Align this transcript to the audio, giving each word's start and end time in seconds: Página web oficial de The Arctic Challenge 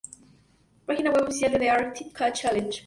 Página 0.87 1.11
web 1.11 1.25
oficial 1.27 1.51
de 1.51 1.59
The 1.59 1.69
Arctic 1.69 2.17
Challenge 2.33 2.79